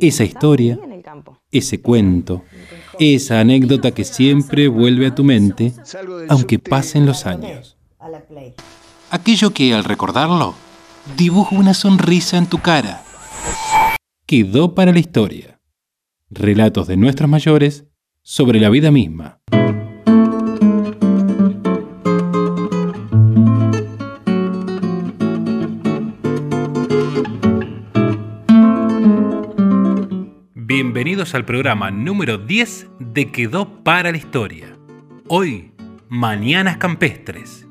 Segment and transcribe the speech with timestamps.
[0.00, 0.78] esa historia,
[1.50, 2.44] ese cuento,
[2.98, 5.72] esa anécdota que siempre vuelve a tu mente,
[6.28, 7.76] aunque pasen los años.
[9.10, 10.54] Aquello que al recordarlo,
[11.16, 13.02] dibuja una sonrisa en tu cara.
[14.26, 15.60] Quedó para la historia.
[16.30, 17.86] Relatos de nuestros mayores
[18.22, 19.40] sobre la vida misma.
[31.34, 34.78] Al programa número 10 de Quedó para la Historia.
[35.26, 35.72] Hoy,
[36.08, 37.66] Mañanas Campestres.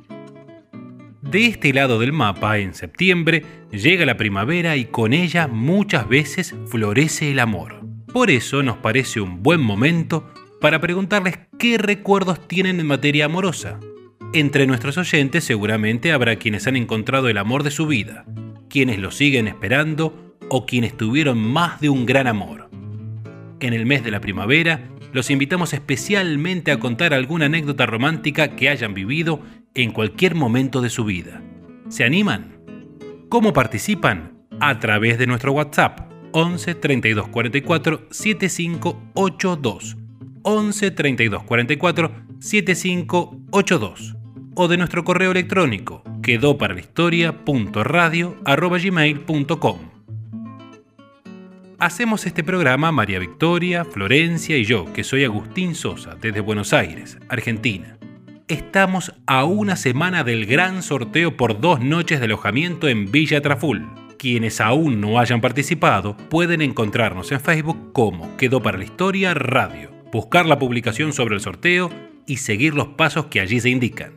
[1.22, 6.56] De este lado del mapa, en septiembre, llega la primavera y con ella muchas veces
[6.68, 7.82] florece el amor.
[8.14, 13.80] Por eso nos parece un buen momento para preguntarles qué recuerdos tienen en materia amorosa.
[14.34, 18.26] Entre nuestros oyentes seguramente habrá quienes han encontrado el amor de su vida,
[18.70, 22.67] quienes lo siguen esperando o quienes tuvieron más de un gran amor
[23.60, 28.70] en el mes de la primavera, los invitamos especialmente a contar alguna anécdota romántica que
[28.70, 29.42] hayan vivido
[29.74, 31.42] en cualquier momento de su vida.
[31.90, 32.60] ¿Se animan?
[33.30, 34.46] ¿Cómo participan?
[34.60, 39.98] A través de nuestro WhatsApp 11 32 44 7582
[40.44, 44.16] 11 32 44 7582
[44.56, 46.82] o de nuestro correo electrónico quedó para la
[51.80, 57.20] Hacemos este programa María Victoria, Florencia y yo, que soy Agustín Sosa, desde Buenos Aires,
[57.30, 58.00] Argentina.
[58.48, 63.86] Estamos a una semana del gran sorteo por dos noches de alojamiento en Villa Traful.
[64.18, 69.92] Quienes aún no hayan participado pueden encontrarnos en Facebook como Quedó para la Historia Radio,
[70.12, 71.92] buscar la publicación sobre el sorteo
[72.26, 74.14] y seguir los pasos que allí se indican.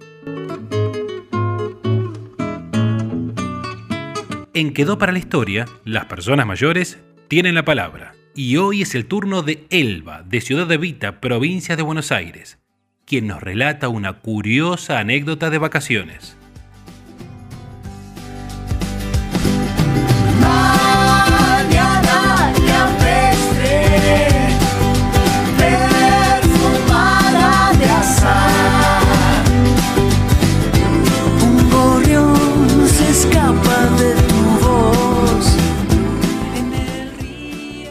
[4.54, 6.98] En Quedó para la Historia, las personas mayores
[7.30, 8.16] tienen la palabra.
[8.34, 12.58] Y hoy es el turno de Elba, de Ciudad de Vita, provincia de Buenos Aires,
[13.06, 16.36] quien nos relata una curiosa anécdota de vacaciones.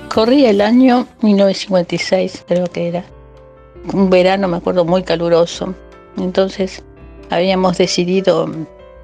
[0.10, 3.06] Corría el año 1956, creo que era.
[3.94, 5.76] Un verano, me acuerdo, muy caluroso.
[6.18, 6.84] Entonces
[7.30, 8.50] habíamos decidido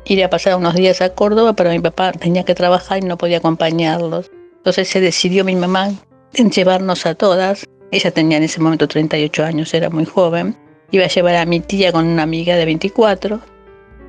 [0.06, 3.18] ir a pasar unos días a Córdoba, pero mi papá tenía que trabajar y no
[3.18, 4.32] podía acompañarlos.
[4.58, 5.92] Entonces se decidió mi mamá
[6.34, 7.66] en llevarnos a todas.
[7.92, 10.58] Ella tenía en ese momento 38 años, era muy joven.
[10.90, 13.40] Iba a llevar a mi tía con una amiga de 24.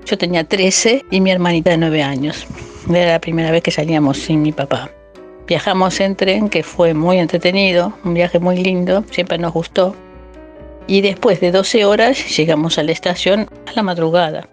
[0.07, 2.47] Yo tenía 13 y mi hermanita de 9 años.
[2.89, 4.91] Era la primera vez que salíamos sin mi papá.
[5.47, 9.95] Viajamos en tren, que fue muy entretenido, un viaje muy lindo, siempre nos gustó.
[10.89, 14.49] Y después de 12 horas llegamos a la estación a la madrugada.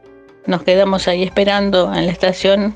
[0.46, 2.76] Nos quedamos ahí esperando en la estación,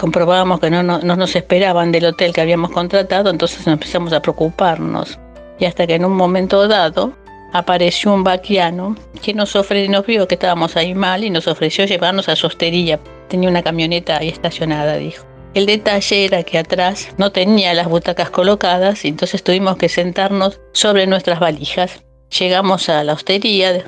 [0.00, 5.18] comprobábamos que no, nos esperaban del hotel que habíamos contratado, entonces empezamos a preocuparnos.
[5.58, 7.12] Y hasta que en un momento dado
[7.52, 11.84] apareció un vaquiano que nos ofreció, nos vio que estábamos ahí mal y nos ofreció
[11.84, 12.98] llevarnos a su hostería.
[13.28, 15.27] Tenía una camioneta ahí estacionada, dijo.
[15.54, 21.06] El detalle era que atrás no tenía las butacas colocadas entonces tuvimos que sentarnos sobre
[21.06, 22.04] nuestras valijas.
[22.38, 23.84] Llegamos a la hostería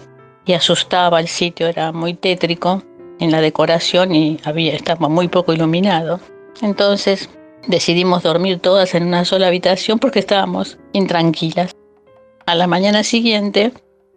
[0.46, 2.82] y asustaba el sitio, era muy tétrico
[3.20, 6.20] en la decoración y había, estaba muy poco iluminado.
[6.62, 7.28] Entonces
[7.68, 11.72] decidimos dormir todas en una sola habitación porque estábamos intranquilas.
[12.46, 13.72] A la mañana siguiente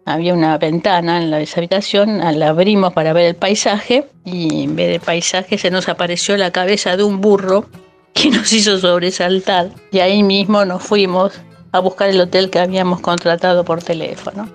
[0.06, 4.88] había una ventana en la habitación, la abrimos para ver el paisaje y en vez
[4.90, 7.66] de paisaje se nos apareció la cabeza de un burro
[8.12, 11.32] que nos hizo sobresaltar y ahí mismo nos fuimos
[11.72, 14.46] a buscar el hotel que habíamos contratado por teléfono.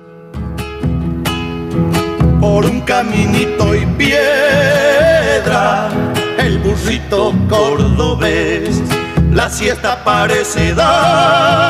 [2.40, 5.90] Por un caminito y piedra,
[6.38, 8.82] el burrito cordobés,
[9.32, 11.70] la siesta parece darle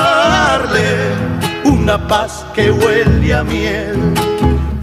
[1.90, 4.14] una paz que huele a miel.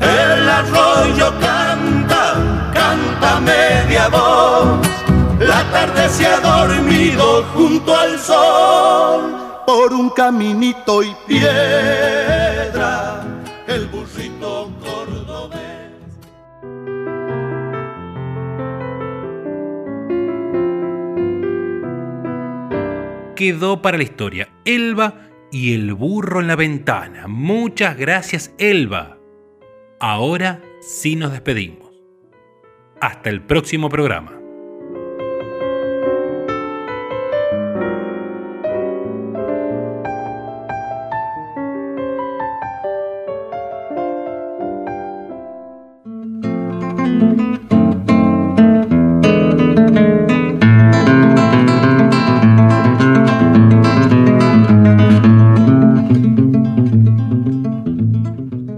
[0.00, 2.34] El arroyo canta,
[2.74, 4.84] canta media voz.
[5.38, 13.22] La tarde se ha dormido junto al sol por un caminito y piedra.
[13.68, 15.60] El burrito cordobés.
[23.36, 24.48] Quedó para la historia.
[24.64, 25.14] Elba
[25.50, 27.26] y el burro en la ventana.
[27.28, 29.18] Muchas gracias, Elba.
[30.00, 31.92] Ahora sí nos despedimos.
[33.00, 34.45] Hasta el próximo programa.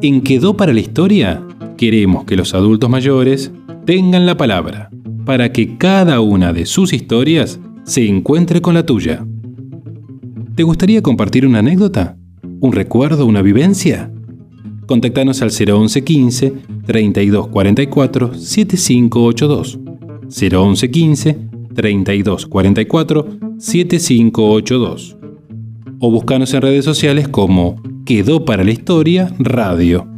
[0.09, 1.47] En Quedó para la Historia
[1.77, 3.53] queremos que los adultos mayores
[3.85, 4.89] tengan la palabra
[5.27, 9.27] para que cada una de sus historias se encuentre con la tuya.
[10.55, 12.17] ¿Te gustaría compartir una anécdota?
[12.59, 13.27] ¿Un recuerdo?
[13.27, 14.11] ¿Una vivencia?
[14.87, 16.55] Contactanos al 01115
[16.87, 19.79] 3244 7582.
[20.23, 21.39] 01115
[21.75, 23.27] 3244
[23.59, 25.19] 7582.
[25.99, 27.77] O búscanos en redes sociales como
[28.09, 30.09] Quedó para la Historia Radio.